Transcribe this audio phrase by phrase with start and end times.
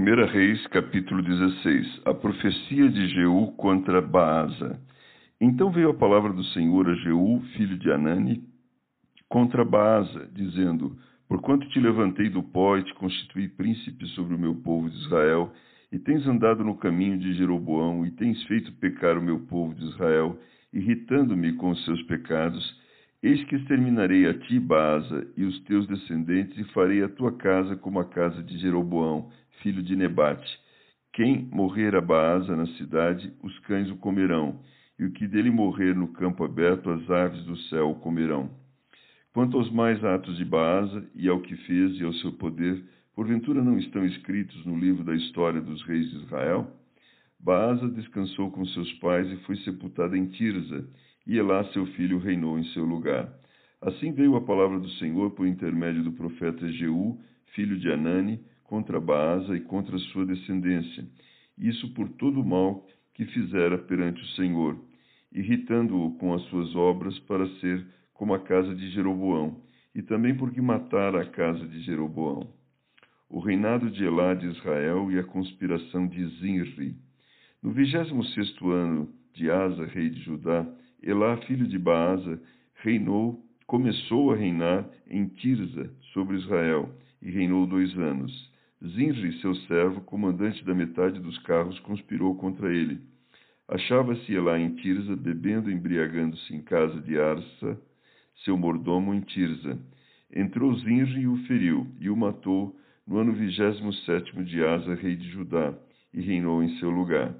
[0.00, 2.00] Primeira Reis, capítulo 16.
[2.06, 4.80] A profecia de Jeú contra Baasa.
[5.38, 8.42] Então veio a palavra do Senhor a Jeú, filho de Anani,
[9.28, 10.96] contra Baasa, dizendo:
[11.28, 15.52] Porquanto te levantei do pó e te constituí príncipe sobre o meu povo de Israel,
[15.92, 19.84] e tens andado no caminho de Jeroboão, e tens feito pecar o meu povo de
[19.84, 20.40] Israel,
[20.72, 22.79] irritando-me com os seus pecados,
[23.22, 27.76] eis que exterminarei a ti, Baasa, e os teus descendentes, e farei a tua casa
[27.76, 29.30] como a casa de Jeroboão,
[29.62, 30.50] filho de Nebate.
[31.12, 34.60] Quem morrer a Baasa na cidade, os cães o comerão,
[34.98, 38.50] e o que dele morrer no campo aberto, as aves do céu o comerão.
[39.32, 42.82] Quanto aos mais atos de Baasa e ao que fez e ao seu poder,
[43.14, 46.70] porventura não estão escritos no livro da história dos reis de Israel?
[47.38, 50.86] Baasa descansou com seus pais e foi sepultada em Tirza,
[51.26, 53.32] e Elá, seu filho, reinou em seu lugar.
[53.80, 57.18] Assim veio a palavra do Senhor por intermédio do profeta Jeú,
[57.54, 61.04] filho de Anani, contra Baasa e contra sua descendência,
[61.58, 64.78] isso por todo o mal que fizera perante o Senhor,
[65.32, 67.84] irritando-o com as suas obras para ser
[68.14, 69.60] como a casa de Jeroboão,
[69.94, 72.48] e também porque matara a casa de Jeroboão.
[73.28, 76.96] O reinado de Elá de Israel e a conspiração de Zinri.
[77.62, 80.66] No vigésimo sexto ano de Asa, rei de Judá,
[81.02, 82.40] Elá, filho de Baasa,
[82.82, 86.90] reinou, começou a reinar em Tirza, sobre Israel,
[87.22, 88.50] e reinou dois anos.
[88.84, 93.00] Zinri, seu servo, comandante da metade dos carros, conspirou contra ele.
[93.68, 97.80] Achava-se Elá em Tirza, bebendo e embriagando-se em casa de Arsa,
[98.44, 99.78] seu mordomo em Tirza.
[100.34, 105.16] Entrou Zinri e o feriu, e o matou no ano vigésimo sétimo de Asa, rei
[105.16, 105.74] de Judá,
[106.12, 107.34] e reinou em seu lugar.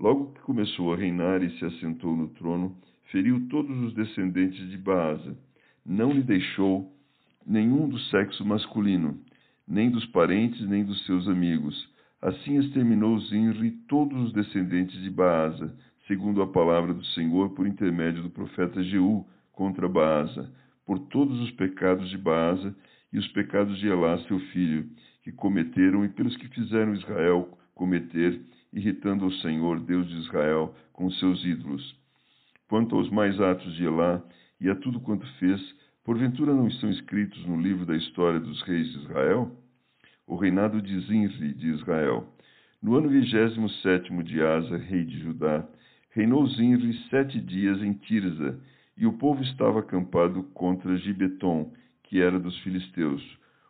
[0.00, 2.76] Logo que começou a reinar e se assentou no trono,
[3.10, 5.36] feriu todos os descendentes de Baasa.
[5.84, 6.92] Não lhe deixou
[7.46, 9.18] nenhum do sexo masculino,
[9.66, 11.92] nem dos parentes, nem dos seus amigos.
[12.20, 15.76] Assim exterminou Zinri todos os descendentes de Baasa,
[16.06, 20.50] segundo a palavra do Senhor por intermédio do profeta Jeú, contra Baasa,
[20.86, 22.74] por todos os pecados de Baasa
[23.12, 24.88] e os pecados de Elá, seu filho,
[25.22, 28.40] que cometeram e pelos que fizeram Israel cometer,
[28.72, 32.03] irritando o Senhor, Deus de Israel, com seus ídolos.
[32.68, 34.22] Quanto aos mais atos de Elá
[34.60, 35.60] e a tudo quanto fez,
[36.02, 39.50] porventura não estão escritos no livro da história dos reis de Israel?
[40.26, 42.26] O reinado de Zinri de Israel.
[42.82, 45.66] No ano vigésimo sétimo de Asa, rei de Judá,
[46.10, 48.58] reinou Zinri sete dias em Tirza,
[48.96, 51.72] e o povo estava acampado contra Gibeton,
[52.04, 53.22] que era dos filisteus.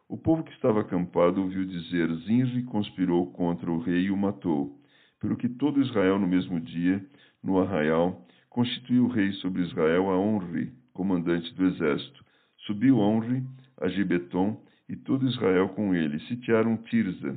[0.08, 4.78] O povo que estava acampado ouviu dizer: Zinri conspirou contra o rei e o matou.
[5.18, 7.04] Pelo que todo Israel, no mesmo dia,
[7.42, 8.24] no arraial,
[8.54, 12.24] constituiu rei sobre Israel a Onri, comandante do exército.
[12.58, 13.42] Subiu Onri
[13.80, 14.56] a Gibeton
[14.88, 17.36] e todo Israel com ele, sitiaram Tirza.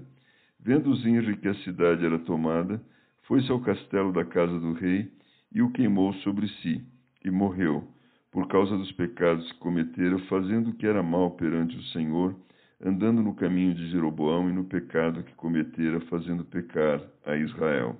[0.59, 2.79] Vendo Zinri que a cidade era tomada,
[3.23, 5.11] foi-se ao castelo da casa do rei
[5.51, 6.85] e o queimou sobre si
[7.25, 7.87] e morreu,
[8.31, 12.35] por causa dos pecados que cometera, fazendo o que era mal perante o Senhor,
[12.79, 17.97] andando no caminho de Jeroboão e no pecado que cometera, fazendo pecar a Israel.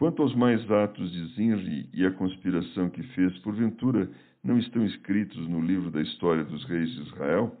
[0.00, 4.10] Quanto aos mais atos de Zinri e a conspiração que fez, porventura
[4.42, 7.54] não estão escritos no livro da história dos reis de Israel?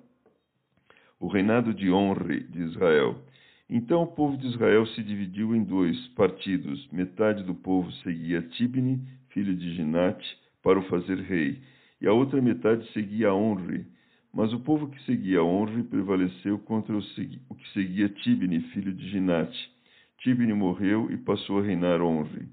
[1.20, 3.22] O reinado de Honre de Israel.
[3.68, 6.88] Então o povo de Israel se dividiu em dois partidos.
[6.90, 10.26] Metade do povo seguia Tibni, filho de Ginate,
[10.62, 11.60] para o fazer rei,
[12.00, 13.84] e a outra metade seguia Onre.
[14.32, 19.79] Mas o povo que seguia Onre prevaleceu contra o que seguia Tibni, filho de Ginate.
[20.20, 22.46] Tibni morreu e passou a reinar Onre.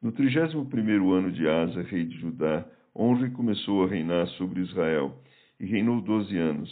[0.00, 2.64] No trigésimo primeiro ano de Asa, rei de Judá,
[2.94, 5.20] Onre começou a reinar sobre Israel,
[5.58, 6.70] e reinou doze anos.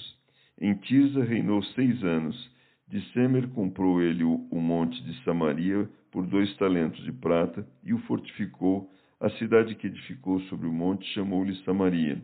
[0.61, 2.50] Em Tirza reinou seis anos.
[2.87, 7.99] De Semer comprou ele o monte de Samaria por dois talentos de prata e o
[8.02, 8.88] fortificou
[9.20, 12.23] a cidade que edificou sobre o monte chamou-lhe Samaria,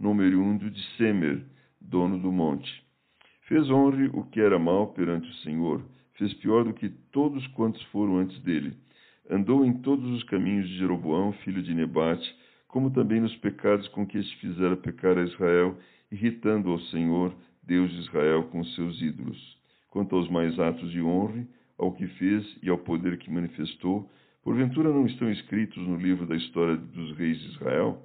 [0.00, 1.44] nome oriundo de Semer,
[1.80, 2.68] dono do monte.
[3.42, 5.82] Fez honre o que era mal perante o Senhor,
[6.14, 8.74] fez pior do que todos quantos foram antes dele.
[9.30, 12.34] Andou em todos os caminhos de Jeroboão, filho de Nebate,
[12.68, 15.76] como também nos pecados com que este fizera pecar a Israel,
[16.10, 19.58] irritando ao Senhor, Deus de Israel, com seus ídolos.
[19.90, 21.46] Quanto aos mais atos de honra,
[21.78, 24.10] ao que fez e ao poder que manifestou,
[24.42, 28.02] Porventura não estão escritos no livro da história dos reis de Israel?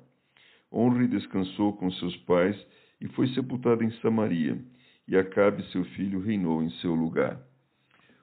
[0.71, 2.55] Honre descansou com seus pais
[3.01, 4.57] e foi sepultado em Samaria,
[5.07, 7.41] e Acabe, seu filho, reinou em seu lugar.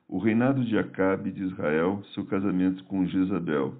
[0.08, 3.74] O reinado de Acabe de Israel, seu casamento com Jezabel.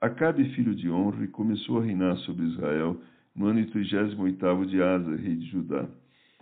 [0.00, 3.00] Acabe, filho de Honre, começou a reinar sobre Israel
[3.34, 5.88] no ano 38 de Asa, rei de Judá.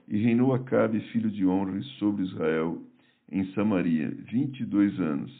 [0.06, 2.82] E reinou Acabe, filho de Honre, sobre Israel,
[3.31, 5.32] em Samaria, vinte e dois anos.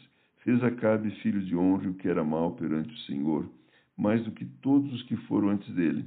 [0.43, 3.49] Fez Acabe, filho de Honre, o que era mal perante o Senhor,
[3.97, 6.05] mais do que todos os que foram antes dele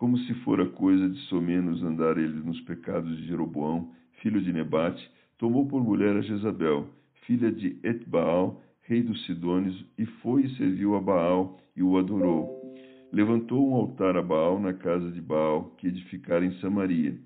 [0.00, 3.92] como se fora coisa de somenos andar ele nos pecados de Jeroboão,
[4.22, 5.06] filho de Nebate,
[5.36, 6.88] tomou por mulher a Jezabel,
[7.30, 12.74] filha de Etbaal, rei dos Sidônios, e foi e serviu a Baal e o adorou.
[13.12, 17.16] Levantou um altar a Baal na casa de Baal, que edificara em Samaria.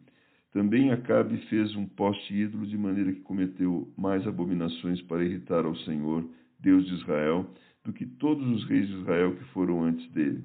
[0.53, 5.75] Também Acabe fez um poste ídolo, de maneira que cometeu mais abominações para irritar ao
[5.75, 6.23] Senhor,
[6.61, 7.47] Deus de Israel,
[7.83, 10.45] do que todos os reis de Israel que foram antes dele.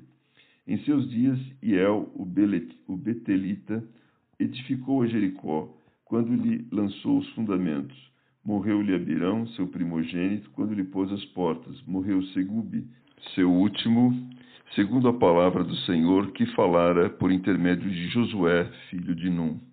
[0.66, 2.26] Em seus dias, Iel, o
[2.96, 3.84] Betelita,
[4.40, 5.76] edificou a Jericó,
[6.06, 8.09] quando lhe lançou os fundamentos.
[8.46, 11.82] Morreu-lhe Abirão, seu primogênito, quando lhe pôs as portas.
[11.86, 12.88] Morreu Segube,
[13.36, 14.14] seu último,
[14.74, 19.69] segundo a palavra do Senhor que falara por intermédio de Josué, filho de Num.